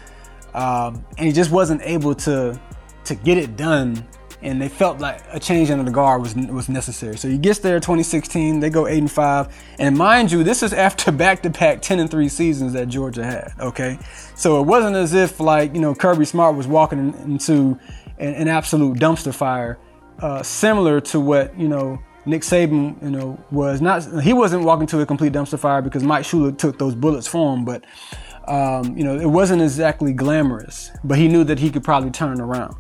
Um, 0.54 1.06
and 1.18 1.28
he 1.28 1.34
just 1.34 1.52
wasn't 1.52 1.82
able 1.84 2.16
to 2.16 2.60
to 3.04 3.16
get 3.16 3.38
it 3.38 3.56
done 3.56 4.08
and 4.46 4.62
they 4.62 4.70
felt 4.70 5.00
like 5.00 5.22
a 5.32 5.40
change 5.40 5.70
in 5.70 5.84
the 5.84 5.92
guard 5.92 6.22
was 6.22 6.36
was 6.36 6.70
necessary. 6.70 7.18
So 7.18 7.28
he 7.28 7.38
gets 7.38 7.60
there 7.60 7.80
2016, 7.80 8.60
they 8.60 8.70
go 8.70 8.88
8 8.88 8.98
and 8.98 9.12
5, 9.12 9.76
and 9.80 9.98
mind 9.98 10.32
you, 10.32 10.44
this 10.44 10.62
is 10.64 10.72
after 10.72 11.12
back-to-back 11.26 11.82
10 11.82 12.00
and 12.00 12.10
3 12.10 12.30
seasons 12.30 12.74
that 12.74 12.88
Georgia 12.88 13.24
had, 13.24 13.54
okay? 13.60 13.98
So 14.36 14.62
it 14.62 14.68
wasn't 14.68 14.96
as 14.96 15.14
if 15.14 15.40
like, 15.40 15.74
you 15.74 15.82
know, 15.82 15.96
Kirby 15.96 16.26
Smart 16.26 16.56
was 16.56 16.68
walking 16.68 17.14
into 17.24 17.80
an, 18.20 18.34
an 18.36 18.48
absolute 18.48 19.00
dumpster 19.00 19.34
fire 19.34 19.80
uh, 20.20 20.44
similar 20.44 21.02
to 21.02 21.20
what, 21.20 21.58
you 21.60 21.68
know, 21.68 22.00
Nick 22.28 22.42
Saban, 22.42 23.02
you 23.04 23.12
know, 23.12 23.40
was 23.52 23.82
not 23.82 24.24
he 24.24 24.34
wasn't 24.34 24.64
walking 24.64 24.88
to 24.88 25.00
a 25.02 25.06
complete 25.06 25.32
dumpster 25.32 25.60
fire 25.60 25.82
because 25.82 26.04
Mike 26.04 26.24
Shula 26.24 26.58
took 26.58 26.80
those 26.80 26.96
bullets 26.96 27.28
for 27.28 27.56
him, 27.56 27.66
but 27.66 27.84
um, 28.48 28.98
you 28.98 29.04
know, 29.04 29.18
it 29.18 29.30
wasn't 29.30 29.62
exactly 29.62 30.14
glamorous, 30.14 30.92
but 31.04 31.18
he 31.18 31.28
knew 31.28 31.44
that 31.44 31.60
he 31.60 31.70
could 31.70 31.84
probably 31.84 32.12
turn 32.12 32.40
around. 32.40 32.76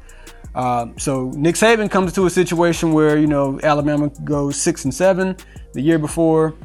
Uh, 0.54 0.88
so 0.98 1.32
Nick 1.36 1.56
Saban 1.56 1.92
comes 1.92 2.14
to 2.14 2.26
a 2.26 2.30
situation 2.30 2.94
where 2.94 3.18
you 3.18 3.28
know 3.28 3.60
Alabama 3.62 4.10
goes 4.24 4.56
six 4.56 4.86
and 4.86 4.94
seven 4.94 5.36
the 5.74 5.82
year 5.82 6.00
before, 6.00 6.56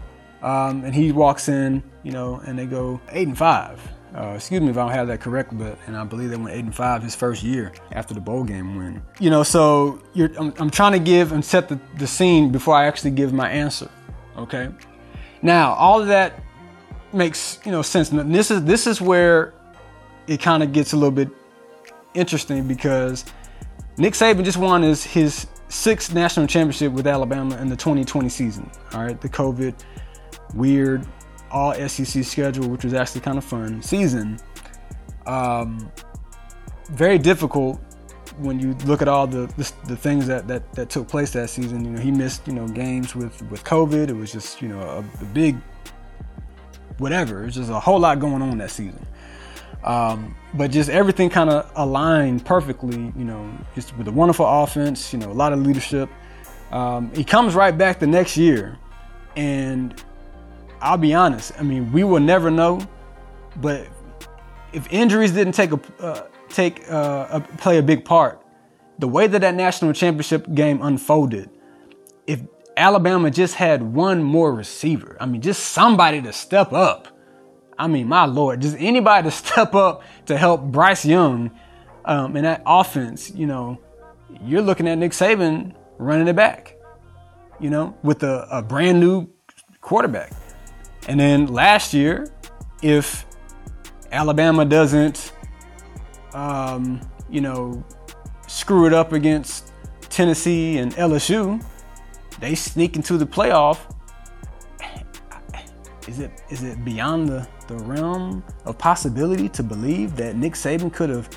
um, 0.43 0.85
and 0.85 0.95
he 0.95 1.11
walks 1.13 1.49
in, 1.49 1.83
you 2.05 2.13
know, 2.13 2.41
and 2.47 2.59
they 2.59 2.67
go 2.67 3.01
eight 3.11 3.27
and 3.27 3.37
five. 3.37 3.81
Uh, 4.17 4.33
excuse 4.35 4.61
me 4.61 4.69
if 4.69 4.77
I 4.77 4.83
don't 4.83 4.93
have 4.93 5.07
that 5.09 5.21
correct, 5.21 5.57
but 5.57 5.79
and 5.87 5.97
I 5.97 6.05
believe 6.05 6.31
they 6.31 6.37
went 6.37 6.55
eight 6.55 6.65
and 6.65 6.75
five 6.75 7.03
his 7.03 7.15
first 7.15 7.43
year 7.43 7.73
after 7.93 8.15
the 8.15 8.21
bowl 8.21 8.45
game 8.45 8.77
win. 8.77 9.03
You 9.21 9.31
know, 9.31 9.43
so 9.43 10.01
I'm, 10.17 10.53
I'm 10.59 10.71
trying 10.71 10.93
to 10.93 10.99
give 10.99 11.33
and 11.33 11.45
set 11.45 11.69
the, 11.69 11.81
the 11.99 12.07
scene 12.07 12.51
before 12.51 12.75
I 12.75 12.87
actually 12.87 13.13
give 13.13 13.33
my 13.33 13.49
answer. 13.49 13.89
Okay. 14.37 14.69
Now 15.43 15.75
all 15.75 16.01
of 16.01 16.09
that 16.09 16.43
makes 17.13 17.59
you 17.65 17.73
know 17.73 17.83
sense. 17.83 18.11
And 18.11 18.35
this 18.35 18.51
is 18.51 18.65
this 18.65 18.87
is 18.87 19.01
where 19.01 19.53
it 20.27 20.41
kind 20.41 20.63
of 20.63 20.73
gets 20.73 20.93
a 20.93 20.97
little 20.97 21.11
bit 21.11 21.29
interesting 22.15 22.67
because 22.67 23.25
Nick 23.99 24.15
Saban 24.15 24.45
just 24.45 24.59
won 24.59 24.83
his 24.83 25.05
his 25.05 25.47
sixth 25.69 26.13
national 26.15 26.47
championship 26.47 26.93
with 26.93 27.07
Alabama 27.07 27.57
in 27.59 27.69
the 27.69 27.77
2020 27.77 28.29
season. 28.29 28.71
All 28.93 29.03
right, 29.03 29.21
the 29.21 29.29
COVID 29.29 29.75
weird 30.55 31.07
all 31.51 31.75
SEC 31.89 32.25
schedule, 32.25 32.69
which 32.69 32.85
was 32.85 32.95
actually 32.95 33.21
kind 33.21 33.39
of 33.39 33.45
fun 33.45 33.83
season. 33.83 34.39
Um, 35.27 35.91
very 36.91 37.19
difficult 37.19 37.81
when 38.39 38.59
you 38.59 38.75
look 38.87 39.03
at 39.03 39.09
all 39.09 39.27
the, 39.27 39.47
the, 39.57 39.73
the 39.87 39.97
things 39.97 40.27
that, 40.27 40.49
that 40.49 40.73
that 40.75 40.91
took 40.91 41.09
place 41.09 41.33
that 41.33 41.51
season. 41.51 41.85
You 41.85 41.91
know, 41.91 42.01
he 42.01 42.11
missed 42.11 42.47
you 42.47 42.55
know 42.55 42.67
games 42.67 43.15
with 43.15 43.43
with 43.51 43.65
COVID. 43.65 44.09
It 44.09 44.17
was 44.17 44.33
just 44.33 44.63
you 44.63 44.69
know 44.69 44.81
a, 44.81 44.99
a 44.99 45.25
big 45.27 45.57
whatever. 47.01 47.45
It's 47.45 47.57
just 47.57 47.71
a 47.71 47.81
whole 47.81 47.99
lot 47.99 48.21
going 48.21 48.43
on 48.43 48.59
that 48.59 48.71
season. 48.71 49.05
Um, 49.83 50.37
but 50.55 50.71
just 50.71 50.91
everything 50.91 51.31
kind 51.31 51.49
of 51.49 51.71
aligned 51.75 52.45
perfectly. 52.45 53.13
You 53.17 53.25
know, 53.25 53.51
just 53.75 53.97
with 53.97 54.07
a 54.09 54.13
wonderful 54.13 54.47
offense. 54.47 55.13
You 55.13 55.19
know, 55.19 55.31
a 55.31 55.35
lot 55.35 55.53
of 55.53 55.61
leadership. 55.61 56.09
Um, 56.71 57.13
he 57.15 57.25
comes 57.25 57.55
right 57.55 57.77
back 57.77 57.99
the 57.99 58.07
next 58.07 58.37
year, 58.37 58.79
and 59.37 59.95
I'll 60.81 60.99
be 60.99 61.15
honest. 61.15 61.53
I 61.59 61.63
mean, 61.63 61.91
we 61.93 62.05
will 62.05 62.21
never 62.21 62.51
know, 62.51 62.81
but 63.57 63.89
if 64.73 64.87
injuries 64.93 65.33
didn't 65.33 65.55
take 65.55 65.73
a 65.73 65.81
uh, 65.99 66.27
take 66.49 66.91
uh, 66.91 67.27
a, 67.31 67.41
play 67.41 67.79
a 67.79 67.83
big 67.83 68.05
part, 68.05 68.45
the 68.99 69.09
way 69.09 69.27
that 69.27 69.41
that 69.41 69.55
national 69.55 69.93
championship 69.95 70.53
game 70.55 70.81
unfolded, 70.83 71.51
if 72.27 72.41
Alabama 72.81 73.31
just 73.31 73.55
had 73.55 73.83
one 73.83 74.23
more 74.23 74.55
receiver, 74.55 75.17
I 75.21 75.27
mean, 75.27 75.43
just 75.43 75.63
somebody 75.63 76.23
to 76.23 76.33
step 76.33 76.73
up. 76.73 77.09
I 77.79 77.87
mean, 77.87 78.09
my 78.09 78.25
lord, 78.25 78.63
just 78.63 78.77
anybody 78.79 79.29
to 79.29 79.31
step 79.37 79.75
up 79.75 80.03
to 80.27 80.37
help 80.37 80.63
Bryce 80.63 81.05
Young 81.05 81.51
um, 82.07 82.37
in 82.37 82.45
that 82.45 82.63
offense. 82.65 83.31
You 83.31 83.47
know, 83.47 83.79
you're 84.43 84.63
looking 84.63 84.89
at 84.89 84.97
Nick 84.97 85.13
Saban 85.13 85.75
running 85.99 86.27
it 86.27 86.37
back. 86.37 86.77
You 87.61 87.69
know, 87.69 87.95
with 88.03 88.23
a, 88.23 88.49
a 88.51 88.63
brand 88.63 89.01
new 89.01 89.29
quarterback. 89.83 90.33
And 91.07 91.21
then 91.21 91.49
last 91.49 91.93
year, 91.93 92.33
if 92.83 93.27
Alabama 94.11 94.65
doesn't, 94.65 95.33
um, 96.33 97.03
you 97.29 97.43
know, 97.43 97.85
screw 98.47 98.87
it 98.87 98.95
up 98.95 99.13
against 99.13 99.75
Tennessee 100.09 100.79
and 100.79 100.95
LSU, 100.95 101.63
they 102.41 102.55
sneak 102.55 102.97
into 102.97 103.17
the 103.19 103.27
playoff. 103.27 103.79
Is 106.09 106.19
it 106.19 106.43
is 106.51 106.63
it 106.63 106.85
beyond 106.85 107.29
the, 107.29 107.47
the 107.69 107.77
realm 107.77 108.43
of 108.65 108.79
possibility 108.79 109.49
to 109.51 109.63
believe 109.63 110.17
that 110.17 110.35
Nick 110.35 110.55
Saban 110.55 110.93
could 110.93 111.11
have 111.11 111.29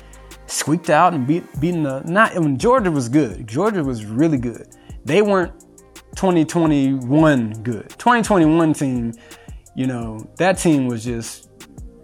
squeaked 0.46 0.90
out 0.90 1.14
and 1.14 1.26
beat 1.26 1.44
beaten 1.60 1.82
the 1.82 2.00
not 2.04 2.34
when 2.34 2.56
Georgia 2.56 2.90
was 2.90 3.08
good. 3.08 3.46
Georgia 3.46 3.84
was 3.84 4.04
really 4.04 4.38
good. 4.38 4.66
They 5.04 5.22
weren't 5.22 5.52
2021 6.16 7.62
good. 7.62 7.88
2021 7.90 8.72
team 8.72 9.12
you 9.74 9.86
know, 9.86 10.26
that 10.36 10.58
team 10.58 10.86
was 10.86 11.04
just 11.04 11.50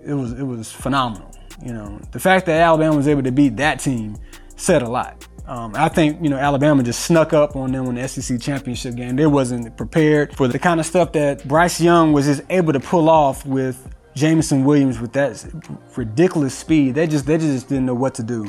it 0.04 0.14
was 0.14 0.32
it 0.32 0.42
was 0.42 0.70
phenomenal. 0.72 1.30
You 1.64 1.72
know, 1.72 2.00
the 2.12 2.20
fact 2.20 2.46
that 2.46 2.60
Alabama 2.60 2.96
was 2.96 3.08
able 3.08 3.22
to 3.22 3.32
beat 3.32 3.56
that 3.56 3.80
team 3.80 4.16
said 4.56 4.82
a 4.82 4.88
lot. 4.88 5.26
Um, 5.50 5.74
I 5.74 5.88
think 5.88 6.22
you 6.22 6.30
know 6.30 6.36
Alabama 6.36 6.84
just 6.84 7.00
snuck 7.00 7.32
up 7.32 7.56
on 7.56 7.72
them 7.72 7.86
in 7.86 7.96
the 7.96 8.06
SEC 8.06 8.40
championship 8.40 8.94
game. 8.94 9.16
They 9.16 9.26
wasn't 9.26 9.76
prepared 9.76 10.36
for 10.36 10.46
the 10.46 10.60
kind 10.60 10.78
of 10.78 10.86
stuff 10.86 11.10
that 11.12 11.46
Bryce 11.46 11.80
Young 11.80 12.12
was 12.12 12.26
just 12.26 12.42
able 12.50 12.72
to 12.72 12.78
pull 12.78 13.10
off 13.10 13.44
with 13.44 13.92
Jameson 14.14 14.64
Williams 14.64 15.00
with 15.00 15.12
that 15.14 15.44
ridiculous 15.96 16.54
speed. 16.56 16.94
They 16.94 17.08
just 17.08 17.26
they 17.26 17.36
just 17.36 17.68
didn't 17.68 17.86
know 17.86 17.94
what 17.94 18.14
to 18.14 18.22
do. 18.22 18.48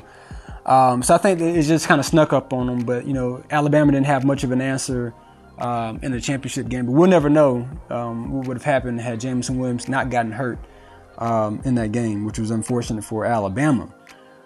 Um, 0.68 1.02
so 1.02 1.16
I 1.16 1.18
think 1.18 1.42
it 1.42 1.64
just 1.64 1.88
kind 1.88 2.00
of 2.00 2.06
snuck 2.06 2.34
up 2.34 2.54
on 2.54 2.68
them. 2.68 2.86
But 2.86 3.08
you 3.08 3.14
know 3.14 3.44
Alabama 3.50 3.94
didn't 3.94 4.06
have 4.06 4.24
much 4.24 4.44
of 4.44 4.52
an 4.52 4.62
answer 4.62 5.12
um, 5.58 6.00
in 6.04 6.12
the 6.12 6.22
championship 6.22 6.70
game. 6.70 6.86
But 6.86 6.92
we'll 6.92 7.10
never 7.10 7.32
know 7.32 7.68
um, 7.90 8.32
what 8.32 8.48
would 8.48 8.58
have 8.58 8.64
happened 8.64 9.02
had 9.02 9.20
Jameson 9.20 9.58
Williams 9.58 9.90
not 9.90 10.12
gotten 10.12 10.32
hurt 10.32 10.60
um, 11.18 11.62
in 11.66 11.74
that 11.76 11.94
game, 11.94 12.26
which 12.26 12.38
was 12.38 12.52
unfortunate 12.52 13.04
for 13.04 13.26
Alabama. 13.26 13.92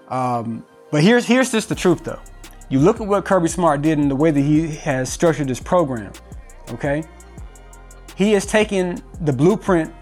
Um, 0.08 0.66
but 0.90 1.04
here's 1.04 1.26
here's 1.26 1.52
just 1.52 1.68
the 1.68 1.76
truth, 1.76 2.06
though. 2.06 2.22
You 2.70 2.80
look 2.80 3.00
at 3.00 3.08
what 3.08 3.26
Kirby 3.26 3.48
Smart 3.48 3.82
did 3.82 3.98
and 3.98 4.10
the 4.10 4.16
way 4.16 4.32
that 4.32 4.42
he 4.42 4.68
has 4.78 5.12
structured 5.12 5.48
this 5.48 5.60
program. 5.60 6.12
Okay, 6.72 7.04
he 8.16 8.32
has 8.32 8.46
taken 8.46 9.02
the 9.22 9.34
blueprint 9.34 9.94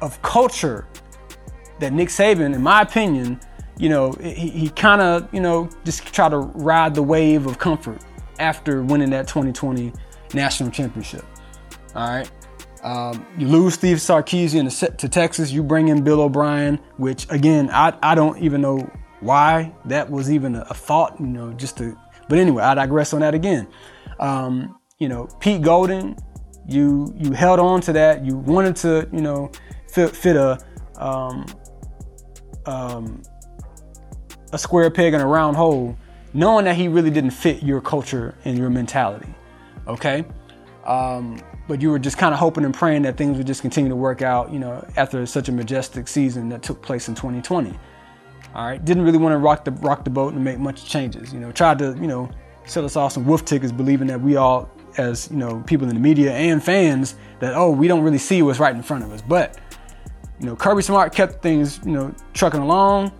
of 0.00 0.20
culture 0.22 0.86
that 1.80 1.92
Nick 1.92 2.08
Saban, 2.08 2.54
in 2.54 2.62
my 2.62 2.82
opinion, 2.82 3.40
you 3.78 3.88
know, 3.88 4.12
he, 4.12 4.48
he 4.48 4.68
kind 4.70 5.02
of, 5.02 5.32
you 5.32 5.40
know, 5.40 5.68
just 5.84 6.06
try 6.12 6.28
to 6.28 6.38
ride 6.38 6.94
the 6.94 7.02
wave 7.02 7.46
of 7.46 7.58
comfort 7.58 8.00
after 8.38 8.82
winning 8.82 9.10
that 9.10 9.28
2020 9.28 9.92
national 10.34 10.70
championship. 10.70 11.24
All 11.94 12.08
right. 12.08 12.30
Um, 12.82 13.26
you 13.36 13.48
lose 13.48 13.74
Steve 13.74 13.96
Sarkisian 13.96 14.78
to, 14.78 14.92
to, 14.92 15.08
Texas. 15.08 15.50
You 15.50 15.62
bring 15.62 15.88
in 15.88 16.04
Bill 16.04 16.20
O'Brien, 16.20 16.78
which 16.98 17.26
again, 17.30 17.68
I, 17.72 17.96
I 18.02 18.14
don't 18.14 18.38
even 18.38 18.60
know 18.60 18.88
why 19.20 19.72
that 19.86 20.10
was 20.10 20.30
even 20.30 20.54
a, 20.54 20.60
a 20.70 20.74
thought, 20.74 21.18
you 21.18 21.26
know, 21.26 21.52
just 21.54 21.78
to, 21.78 21.98
but 22.28 22.38
anyway, 22.38 22.62
I 22.62 22.74
digress 22.74 23.12
on 23.12 23.20
that 23.20 23.34
again. 23.34 23.66
Um, 24.18 24.78
you 24.98 25.08
know, 25.08 25.26
Pete 25.40 25.62
Golding, 25.62 26.16
you, 26.66 27.14
you 27.18 27.32
held 27.32 27.60
on 27.60 27.80
to 27.82 27.92
that. 27.92 28.24
You 28.24 28.36
wanted 28.36 28.76
to, 28.76 29.08
you 29.12 29.20
know, 29.20 29.50
fit, 29.92 30.16
fit 30.16 30.36
a, 30.36 30.58
um, 30.96 31.46
um, 32.64 33.22
a 34.52 34.58
square 34.58 34.90
peg 34.90 35.14
in 35.14 35.20
a 35.20 35.26
round 35.26 35.56
hole, 35.56 35.96
knowing 36.32 36.64
that 36.64 36.76
he 36.76 36.88
really 36.88 37.10
didn't 37.10 37.30
fit 37.30 37.62
your 37.62 37.80
culture 37.80 38.36
and 38.44 38.56
your 38.56 38.70
mentality 38.70 39.34
okay? 39.86 40.24
Um, 40.84 41.40
but 41.68 41.80
you 41.82 41.90
were 41.90 41.98
just 41.98 42.18
kind 42.18 42.32
of 42.32 42.38
hoping 42.38 42.64
and 42.64 42.74
praying 42.74 43.02
that 43.02 43.16
things 43.16 43.38
would 43.38 43.46
just 43.46 43.60
continue 43.60 43.88
to 43.88 43.96
work 43.96 44.22
out, 44.22 44.52
you 44.52 44.58
know, 44.58 44.86
after 44.96 45.24
such 45.26 45.48
a 45.48 45.52
majestic 45.52 46.06
season 46.06 46.48
that 46.50 46.62
took 46.62 46.82
place 46.82 47.08
in 47.08 47.14
2020. 47.14 47.76
All 48.54 48.66
right, 48.66 48.82
didn't 48.82 49.04
really 49.04 49.18
want 49.18 49.32
to 49.32 49.38
rock 49.38 49.64
the 49.64 49.72
rock 49.72 50.04
the 50.04 50.10
boat 50.10 50.34
and 50.34 50.42
make 50.42 50.58
much 50.58 50.84
changes. 50.84 51.32
You 51.32 51.40
know, 51.40 51.52
tried 51.52 51.78
to 51.80 51.96
you 52.00 52.06
know 52.06 52.30
sell 52.64 52.84
us 52.84 52.96
off 52.96 53.12
some 53.12 53.24
wolf 53.26 53.44
tickets, 53.44 53.72
believing 53.72 54.08
that 54.08 54.20
we 54.20 54.36
all, 54.36 54.70
as 54.96 55.30
you 55.30 55.36
know, 55.36 55.62
people 55.66 55.88
in 55.88 55.94
the 55.94 56.00
media 56.00 56.32
and 56.32 56.62
fans, 56.62 57.16
that 57.40 57.54
oh 57.54 57.70
we 57.70 57.88
don't 57.88 58.02
really 58.02 58.18
see 58.18 58.42
what's 58.42 58.58
right 58.58 58.74
in 58.74 58.82
front 58.82 59.04
of 59.04 59.12
us. 59.12 59.22
But 59.22 59.58
you 60.40 60.46
know, 60.46 60.56
Kirby 60.56 60.82
Smart 60.82 61.14
kept 61.14 61.42
things 61.42 61.80
you 61.84 61.92
know 61.92 62.14
trucking 62.34 62.60
along. 62.60 63.12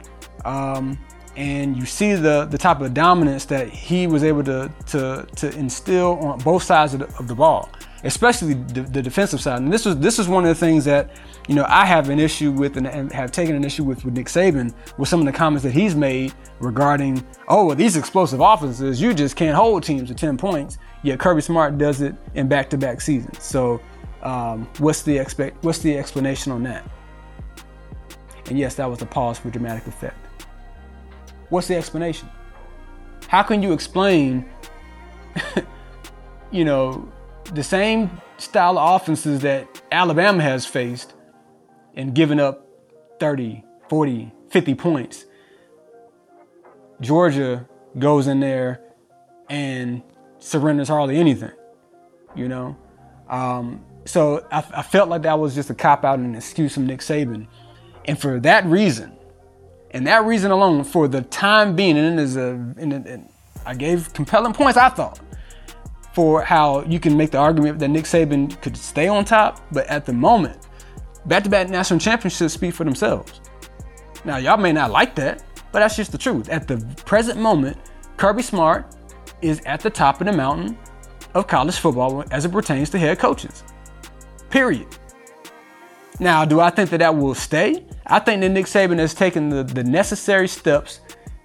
Um, 0.45 0.99
and 1.37 1.77
you 1.77 1.85
see 1.85 2.15
the 2.15 2.47
the 2.47 2.59
type 2.59 2.81
of 2.81 2.95
dominance 2.95 3.45
that 3.47 3.69
he 3.69 4.07
was 4.07 4.25
able 4.25 4.43
to 4.45 4.73
to 4.87 5.27
to 5.37 5.51
instill 5.57 6.19
on 6.21 6.39
both 6.39 6.63
sides 6.63 6.95
of 6.95 7.01
the, 7.01 7.07
of 7.19 7.29
the 7.29 7.35
ball, 7.35 7.69
especially 8.05 8.55
the, 8.55 8.83
the, 8.83 9.03
defensive 9.03 9.41
side. 9.41 9.63
And 9.63 9.73
this 9.73 9.85
was 9.85 9.99
this 9.99 10.19
is 10.19 10.29
one 10.29 10.45
of 10.45 10.49
the 10.49 10.55
things 10.55 10.85
that 10.85 11.11
you 11.49 11.55
know 11.55 11.65
I 11.69 11.85
have 11.85 12.09
an 12.11 12.19
issue 12.19 12.53
with 12.53 12.77
and, 12.77 12.87
and, 12.87 13.13
have 13.13 13.33
taken 13.33 13.55
an 13.55 13.65
issue 13.65 13.85
with 13.85 14.05
with 14.05 14.15
Nick 14.15 14.27
Saban 14.27 14.75
with 14.99 15.09
some 15.09 15.21
of 15.21 15.27
the 15.27 15.33
comments 15.33 15.63
that 15.65 15.73
he's 15.73 15.95
made 15.95 16.33
regarding 16.61 17.25
oh 17.49 17.67
well 17.67 17.77
these 17.77 17.97
explosive 17.97 18.41
offenses 18.41 19.01
you 19.01 19.15
just 19.15 19.37
can't 19.37 19.57
hold 19.57 19.83
teams 19.83 20.09
to 20.09 20.15
ten 20.15 20.37
points. 20.37 20.79
Yet 21.03 21.19
Kirby 21.19 21.41
Smart 21.41 21.79
does 21.79 22.01
it 22.01 22.15
in 22.35 22.49
back-to-back 22.49 23.01
seasons. 23.01 23.43
So 23.43 23.81
um, 24.23 24.69
what's 24.79 25.03
the 25.03 25.17
expect 25.17 25.63
what's 25.65 25.79
the 25.79 25.97
explanation 25.97 26.53
on 26.53 26.63
that? 26.65 26.89
And 28.49 28.59
yes, 28.59 28.75
that 28.77 28.89
was 28.89 29.03
a 29.03 29.07
pause 29.07 29.39
for 29.39 29.51
dramatic 29.51 29.87
effect. 29.87 30.17
What's 31.49 31.69
the 31.69 31.77
explanation? 31.77 32.29
How 33.29 33.43
can 33.43 33.63
you 33.63 33.73
explain, 33.73 34.49
you 36.51 36.65
know, 36.65 37.11
the 37.55 37.63
same 37.63 38.21
style 38.39 38.79
of 38.79 39.01
offenses 39.01 39.41
that 39.41 39.83
Alabama 39.91 40.43
has 40.43 40.67
faced 40.67 41.15
and 41.95 42.15
given 42.15 42.41
up 42.41 42.67
30, 43.21 43.65
40, 43.89 44.33
50 44.51 44.75
points? 44.75 45.25
Georgia 47.01 47.69
goes 47.99 48.27
in 48.27 48.41
there 48.41 48.81
and 49.49 50.03
surrenders 50.39 50.89
hardly 50.89 51.17
anything, 51.19 51.53
you 52.35 52.49
know? 52.49 52.77
Um, 53.29 53.85
so 54.05 54.47
I, 54.51 54.65
I, 54.75 54.83
felt 54.83 55.09
like 55.09 55.23
that 55.23 55.39
was 55.39 55.55
just 55.55 55.69
a 55.69 55.75
cop 55.75 56.05
out 56.05 56.19
and 56.19 56.29
an 56.29 56.35
excuse 56.37 56.75
from 56.75 56.87
Nick 56.87 57.01
Saban. 57.01 57.49
And 58.05 58.19
for 58.19 58.39
that 58.41 58.65
reason, 58.67 59.17
and 59.91 60.07
that 60.07 60.25
reason 60.25 60.53
alone, 60.53 60.85
for 60.85 61.09
the 61.09 61.23
time 61.23 61.75
being, 61.75 61.99
and 61.99 62.19
it 62.19 62.23
is 62.23 62.37
a, 62.37 62.51
and, 62.51 63.29
I 63.65 63.75
gave 63.75 64.13
compelling 64.13 64.53
points, 64.53 64.79
I 64.79 64.91
thought, 64.91 65.19
for 66.17 66.41
how 66.41 66.83
you 66.85 66.99
can 66.99 67.15
make 67.15 67.31
the 67.31 67.37
argument 67.37 67.79
that 67.79 67.89
Nick 67.89 68.07
Saban 68.07 68.59
could 68.63 68.75
stay 68.75 69.07
on 69.07 69.23
top, 69.23 69.61
but 69.71 69.87
at 69.89 70.07
the 70.07 70.15
moment, 70.15 70.67
back 71.27 71.45
to 71.45 71.51
back 71.51 71.69
national 71.69 72.01
championships 72.01 72.55
speak 72.55 72.73
for 72.73 72.85
themselves. 72.85 73.43
Now, 74.25 74.39
y'all 74.39 74.57
may 74.57 74.73
not 74.73 74.91
like 74.91 75.15
that, 75.17 75.45
but 75.73 75.81
that's 75.81 75.95
just 75.95 76.13
the 76.13 76.17
truth. 76.17 76.49
At 76.49 76.69
the 76.69 76.79
present 77.05 77.39
moment, 77.39 77.77
Kirby 78.17 78.41
Smart 78.41 78.97
is 79.43 79.61
at 79.67 79.81
the 79.81 79.91
top 79.91 80.23
of 80.23 80.27
the 80.27 80.33
mountain 80.33 80.79
of 81.35 81.49
college 81.49 81.77
football 81.77 82.25
as 82.31 82.47
it 82.47 82.51
pertains 82.51 82.89
to 82.91 82.99
head 82.99 83.19
coaches. 83.19 83.63
Period. 84.49 84.87
Now, 86.19 86.47
do 86.47 86.61
I 86.61 86.71
think 86.71 86.89
that 86.91 86.99
that 87.01 87.15
will 87.15 87.35
stay? 87.35 87.85
I 88.07 88.21
think 88.21 88.41
that 88.41 88.49
Nick 88.49 88.65
Saban 88.65 88.99
has 89.01 89.13
taken 89.13 89.51
the, 89.51 89.65
the 89.65 89.85
necessary 89.85 90.49
steps 90.49 91.01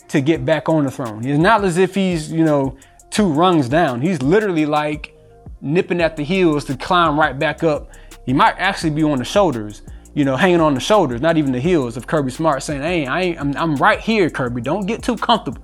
to 0.08 0.22
get 0.22 0.46
back 0.46 0.70
on 0.70 0.86
the 0.86 0.92
throne. 0.92 1.26
It's 1.26 1.38
not 1.38 1.66
as 1.66 1.78
if 1.78 1.94
he's, 1.94 2.32
you 2.32 2.46
know, 2.46 2.78
two 3.12 3.28
rungs 3.28 3.70
down. 3.70 4.02
He's 4.02 4.22
literally 4.22 4.66
like 4.66 5.16
nipping 5.62 6.02
at 6.02 6.16
the 6.18 6.24
heels 6.24 6.66
to 6.66 6.78
climb 6.78 7.20
right 7.20 7.38
back 7.38 7.64
up. 7.64 7.90
He 8.26 8.34
might 8.34 8.56
actually 8.58 8.92
be 8.92 9.04
on 9.04 9.20
the 9.20 9.26
shoulders, 9.26 9.84
you 10.14 10.26
know, 10.26 10.36
hanging 10.36 10.62
on 10.62 10.74
the 10.74 10.80
shoulders, 10.80 11.22
not 11.22 11.38
even 11.38 11.52
the 11.52 11.60
heels 11.60 11.98
of 11.98 12.08
Kirby 12.08 12.32
Smart 12.32 12.64
saying, 12.64 12.82
hey, 12.82 13.06
I 13.06 13.22
ain't, 13.22 13.40
I'm, 13.40 13.56
I'm 13.58 13.76
right 13.76 14.00
here, 14.00 14.30
Kirby. 14.30 14.62
Don't 14.62 14.86
get 14.86 15.04
too 15.04 15.16
comfortable. 15.16 15.62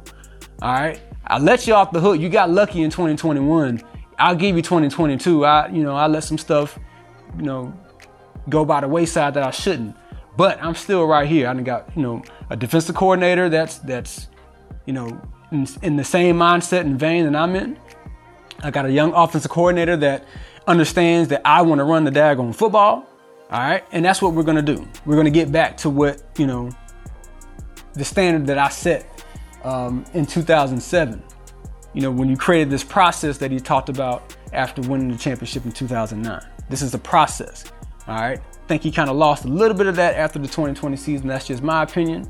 All 0.61 0.73
right. 0.73 0.99
I 1.25 1.39
let 1.39 1.67
you 1.67 1.73
off 1.73 1.91
the 1.91 1.99
hook. 1.99 2.19
You 2.19 2.29
got 2.29 2.49
lucky 2.49 2.83
in 2.83 2.89
2021. 2.89 3.81
I'll 4.17 4.35
give 4.35 4.55
you 4.55 4.61
2022. 4.61 5.45
I, 5.45 5.67
you 5.67 5.83
know, 5.83 5.95
I 5.95 6.07
let 6.07 6.23
some 6.23 6.37
stuff, 6.37 6.79
you 7.35 7.43
know, 7.43 7.73
go 8.49 8.65
by 8.65 8.81
the 8.81 8.87
wayside 8.87 9.33
that 9.35 9.43
I 9.43 9.51
shouldn't. 9.51 9.95
But 10.37 10.61
I'm 10.63 10.75
still 10.75 11.05
right 11.05 11.27
here. 11.27 11.47
I 11.47 11.53
got, 11.55 11.89
you 11.95 12.01
know, 12.01 12.23
a 12.49 12.55
defensive 12.55 12.95
coordinator 12.95 13.49
that's 13.49 13.79
that's, 13.79 14.27
you 14.85 14.93
know, 14.93 15.19
in, 15.51 15.67
in 15.81 15.95
the 15.95 16.03
same 16.03 16.37
mindset 16.37 16.81
and 16.81 16.99
vein 16.99 17.25
that 17.25 17.35
I'm 17.35 17.55
in. 17.55 17.79
I 18.61 18.71
got 18.71 18.85
a 18.85 18.91
young 18.91 19.13
offensive 19.13 19.51
coordinator 19.51 19.97
that 19.97 20.25
understands 20.65 21.29
that 21.29 21.41
I 21.45 21.61
want 21.61 21.79
to 21.79 21.85
run 21.85 22.03
the 22.03 22.11
daggone 22.11 22.53
football. 22.53 23.07
All 23.49 23.59
right. 23.59 23.83
And 23.91 24.03
that's 24.03 24.21
what 24.21 24.33
we're 24.33 24.43
going 24.43 24.63
to 24.63 24.75
do. 24.75 24.85
We're 25.05 25.15
going 25.15 25.25
to 25.25 25.31
get 25.31 25.51
back 25.51 25.77
to 25.77 25.89
what, 25.89 26.21
you 26.37 26.47
know, 26.47 26.69
the 27.93 28.03
standard 28.03 28.45
that 28.47 28.57
I 28.57 28.69
set 28.69 29.23
um, 29.63 30.05
in 30.13 30.25
2007. 30.25 31.23
You 31.93 32.01
know, 32.01 32.11
when 32.11 32.29
you 32.29 32.35
created 32.35 32.69
this 32.69 32.83
process 32.83 33.37
that 33.37 33.51
he 33.51 33.59
talked 33.59 33.89
about 33.89 34.35
after 34.53 34.81
winning 34.81 35.09
the 35.09 35.17
championship 35.17 35.65
in 35.65 35.71
2009. 35.71 36.45
This 36.69 36.81
is 36.81 36.93
a 36.93 36.99
process. 36.99 37.65
All 38.07 38.15
right. 38.15 38.39
I 38.39 38.67
think 38.67 38.83
he 38.83 38.91
kind 38.91 39.09
of 39.09 39.15
lost 39.15 39.45
a 39.45 39.47
little 39.47 39.75
bit 39.77 39.87
of 39.87 39.95
that 39.95 40.15
after 40.15 40.39
the 40.39 40.47
2020 40.47 40.97
season. 40.97 41.27
That's 41.27 41.47
just 41.47 41.63
my 41.63 41.83
opinion. 41.83 42.29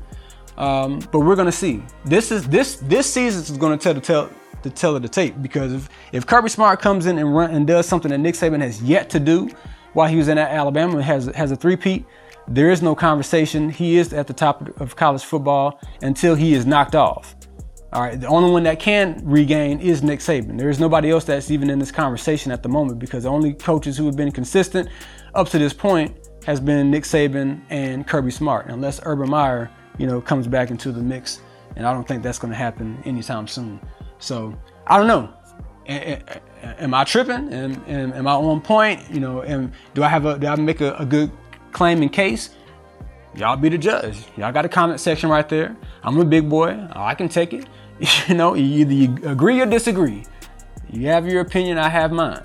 Um, 0.58 0.98
but 1.12 1.20
we're 1.20 1.36
gonna 1.36 1.52
see. 1.52 1.82
This 2.04 2.30
is 2.32 2.46
this 2.48 2.76
this 2.76 3.10
season 3.10 3.42
is 3.42 3.58
gonna 3.58 3.78
tell 3.78 3.94
the 3.94 4.00
tell 4.00 4.28
the 4.62 4.70
tell 4.70 4.96
of 4.96 5.02
the 5.02 5.08
tape 5.08 5.40
because 5.40 5.72
if, 5.72 5.88
if 6.12 6.26
Kirby 6.26 6.48
Smart 6.48 6.80
comes 6.80 7.06
in 7.06 7.16
and 7.16 7.34
run 7.34 7.52
and 7.52 7.64
does 7.64 7.86
something 7.86 8.10
that 8.10 8.18
Nick 8.18 8.34
Saban 8.34 8.60
has 8.60 8.82
yet 8.82 9.08
to 9.10 9.20
do 9.20 9.48
while 9.92 10.08
he 10.08 10.16
was 10.16 10.26
in 10.26 10.36
Alabama 10.36 10.96
and 10.96 11.04
has 11.04 11.26
has 11.26 11.52
a 11.52 11.56
three-peat, 11.56 12.04
there 12.48 12.70
is 12.70 12.82
no 12.82 12.96
conversation. 12.96 13.70
He 13.70 13.98
is 13.98 14.12
at 14.12 14.26
the 14.26 14.32
top 14.32 14.80
of 14.80 14.96
college 14.96 15.22
football 15.22 15.80
until 16.02 16.34
he 16.34 16.54
is 16.54 16.66
knocked 16.66 16.96
off. 16.96 17.36
All 17.92 18.02
right, 18.02 18.20
the 18.20 18.26
only 18.26 18.50
one 18.50 18.64
that 18.64 18.80
can 18.80 19.22
regain 19.24 19.80
is 19.80 20.02
Nick 20.02 20.18
Saban. 20.18 20.58
There 20.58 20.68
is 20.68 20.80
nobody 20.80 21.10
else 21.10 21.24
that's 21.24 21.52
even 21.52 21.70
in 21.70 21.78
this 21.78 21.92
conversation 21.92 22.50
at 22.50 22.64
the 22.64 22.68
moment 22.68 22.98
because 22.98 23.22
the 23.22 23.30
only 23.30 23.54
coaches 23.54 23.96
who 23.96 24.06
have 24.06 24.16
been 24.16 24.32
consistent 24.32 24.88
up 25.34 25.48
to 25.50 25.58
this 25.58 25.72
point 25.72 26.14
has 26.44 26.60
been 26.60 26.90
Nick 26.90 27.04
Saban 27.04 27.62
and 27.70 28.06
Kirby 28.06 28.32
Smart, 28.32 28.66
unless 28.66 29.00
Urban 29.04 29.30
Meyer, 29.30 29.70
you 29.98 30.06
know, 30.06 30.20
comes 30.20 30.46
back 30.46 30.70
into 30.70 30.92
the 30.92 31.00
mix. 31.00 31.40
And 31.76 31.86
I 31.86 31.92
don't 31.92 32.06
think 32.06 32.22
that's 32.22 32.38
going 32.38 32.50
to 32.50 32.56
happen 32.56 33.00
anytime 33.04 33.46
soon. 33.46 33.80
So 34.18 34.54
I 34.86 34.96
don't 34.96 35.06
know. 35.06 35.32
Am 35.86 36.92
I 36.92 37.04
tripping? 37.04 37.52
Am, 37.52 37.84
am, 37.86 38.12
am 38.12 38.26
I 38.26 38.32
on 38.32 38.60
point? 38.60 39.02
You 39.10 39.20
know, 39.20 39.42
am, 39.42 39.72
do 39.94 40.02
I 40.02 40.08
have 40.08 40.26
a 40.26 40.38
do 40.38 40.46
I 40.46 40.56
make 40.56 40.80
a, 40.80 40.94
a 40.94 41.06
good 41.06 41.30
claim 41.72 42.02
in 42.02 42.08
case? 42.08 42.50
Y'all 43.34 43.56
be 43.56 43.68
the 43.68 43.78
judge. 43.78 44.24
Y'all 44.36 44.52
got 44.52 44.64
a 44.64 44.68
comment 44.68 45.00
section 45.00 45.30
right 45.30 45.48
there. 45.48 45.76
I'm 46.02 46.18
a 46.18 46.24
big 46.24 46.48
boy. 46.48 46.76
Oh, 46.94 47.02
I 47.02 47.14
can 47.14 47.28
take 47.28 47.52
it. 47.52 47.66
You 48.28 48.34
know, 48.34 48.54
either 48.54 48.92
you 48.92 49.16
agree 49.24 49.60
or 49.60 49.66
disagree. 49.66 50.24
You 50.90 51.08
have 51.08 51.26
your 51.26 51.40
opinion, 51.40 51.78
I 51.78 51.88
have 51.88 52.12
mine. 52.12 52.42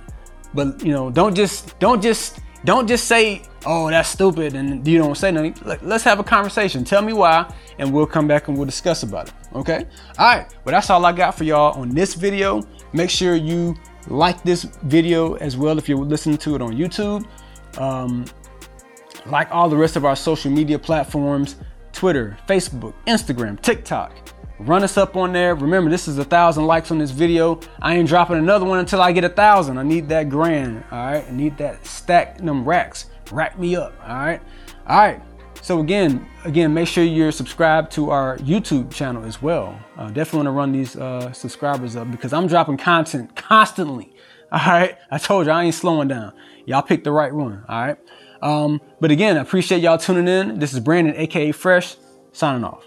But 0.54 0.84
you 0.84 0.92
know, 0.92 1.12
don't 1.12 1.36
just 1.36 1.78
don't 1.80 2.02
just 2.02 2.40
don't 2.66 2.88
just 2.88 3.06
say, 3.06 3.44
"Oh, 3.66 3.90
that's 3.90 4.10
stupid," 4.10 4.56
and 4.56 4.86
you 4.88 4.98
don't 4.98 5.16
say 5.16 5.32
nothing. 5.32 5.56
Let's 5.82 6.04
have 6.04 6.20
a 6.20 6.24
conversation. 6.24 6.84
Tell 6.84 7.02
me 7.02 7.14
why, 7.14 7.52
and 7.78 7.94
we'll 7.94 8.06
come 8.06 8.28
back 8.28 8.48
and 8.48 8.58
we'll 8.58 8.66
discuss 8.66 9.04
about 9.04 9.30
it. 9.30 9.34
Okay? 9.56 9.86
All 10.18 10.36
right. 10.36 10.54
Well, 10.64 10.74
that's 10.74 10.90
all 10.90 11.06
I 11.06 11.12
got 11.12 11.36
for 11.36 11.44
y'all 11.44 11.80
on 11.80 11.90
this 11.90 12.14
video. 12.14 12.62
Make 12.92 13.10
sure 13.10 13.36
you 13.36 13.76
like 14.08 14.44
this 14.44 14.64
video 14.84 15.36
as 15.36 15.56
well 15.58 15.78
if 15.78 15.88
you're 15.88 15.98
listening 15.98 16.38
to 16.40 16.56
it 16.56 16.62
on 16.62 16.74
YouTube. 16.74 17.26
Um, 17.78 18.26
like 19.26 19.50
all 19.52 19.70
the 19.70 19.78
rest 19.78 19.96
of 19.96 20.06
our 20.06 20.16
social 20.16 20.52
media 20.52 20.78
platforms 20.78 21.56
Twitter, 21.94 22.38
Facebook, 22.48 22.94
Instagram, 23.08 23.62
TikTok. 23.62 24.33
Run 24.60 24.84
us 24.84 24.98
up 24.98 25.16
on 25.16 25.34
there. 25.34 25.56
Remember, 25.56 25.90
this 25.90 26.08
is 26.08 26.18
a 26.20 26.24
thousand 26.24 26.66
likes 26.66 26.92
on 26.92 27.00
this 27.00 27.12
video. 27.12 27.60
I 27.82 27.96
ain't 27.96 28.08
dropping 28.08 28.38
another 28.38 28.66
one 28.66 28.80
until 28.80 29.02
I 29.02 29.12
get 29.12 29.24
a 29.24 29.30
thousand. 29.30 29.78
I 29.78 29.84
need 29.84 30.08
that 30.10 30.30
grand. 30.30 30.84
All 30.92 31.06
right. 31.06 31.26
I 31.28 31.32
need 31.32 31.58
that 31.58 31.86
stack 31.86 32.38
them 32.38 32.64
racks. 32.64 33.08
Rack 33.32 33.58
me 33.58 33.76
up. 33.76 33.94
All 34.04 34.16
right. 34.16 34.42
All 34.88 34.98
right. 34.98 35.22
So 35.62 35.80
again, 35.80 36.28
again, 36.44 36.74
make 36.74 36.88
sure 36.88 37.04
you're 37.04 37.32
subscribed 37.32 37.92
to 37.94 38.10
our 38.12 38.38
YouTube 38.40 38.94
channel 38.94 39.24
as 39.26 39.42
well. 39.42 39.80
Uh, 39.98 40.08
definitely 40.08 40.38
want 40.38 40.48
to 40.48 40.52
run 40.52 40.72
these 40.72 40.96
uh, 40.96 41.32
subscribers 41.32 41.96
up 41.96 42.12
because 42.12 42.32
I'm 42.32 42.48
dropping 42.48 42.78
content 42.78 43.36
constantly. 43.36 44.14
All 44.52 44.60
right. 44.60 44.98
I 45.10 45.18
told 45.18 45.48
you 45.48 45.52
I 45.52 45.64
ain't 45.64 45.76
slowing 45.76 46.10
down. 46.10 46.34
Y'all 46.66 46.84
picked 46.84 47.06
the 47.06 47.12
right 47.12 47.34
one. 47.34 47.66
All 47.68 47.82
right. 47.82 47.98
Um, 48.42 48.82
but 49.00 49.10
again, 49.10 49.38
I 49.38 49.42
appreciate 49.42 49.82
y'all 49.82 49.98
tuning 49.98 50.28
in. 50.28 50.60
This 50.60 50.74
is 50.74 50.80
Brandon, 50.80 51.16
aka 51.16 51.52
Fresh, 51.54 51.96
signing 52.34 52.66
off. 52.66 52.86